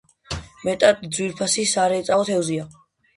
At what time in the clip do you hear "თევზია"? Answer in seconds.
2.31-2.65